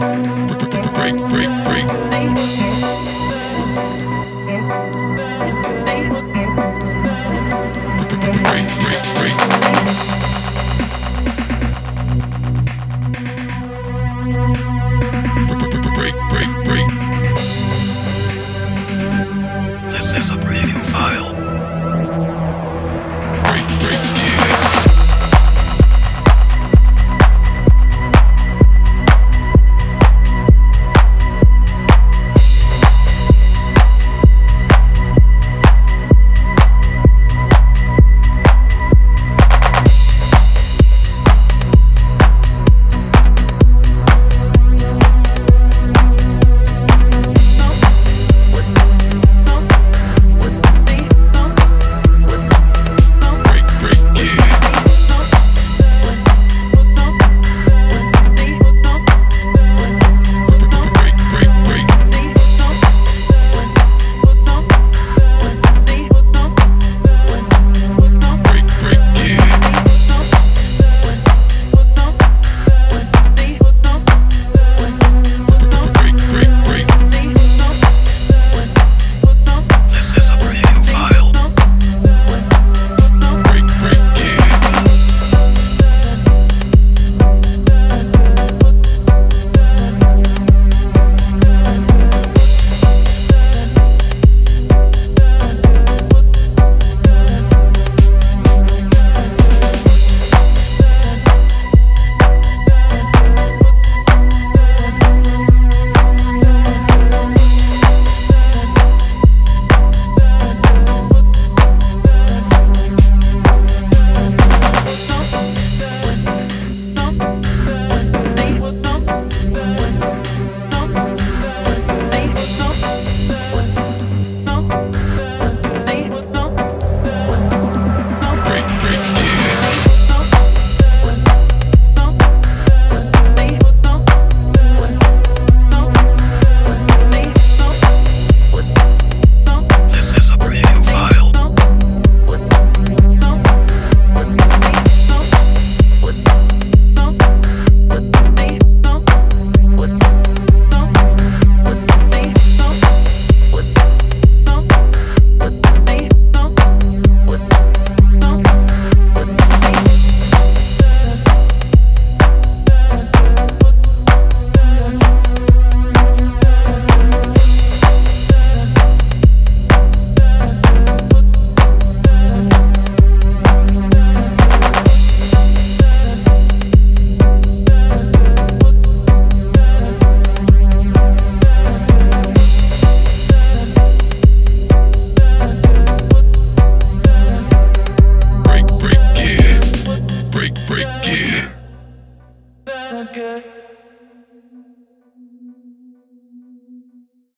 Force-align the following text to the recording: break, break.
break, 0.00 1.16
break. 1.30 1.63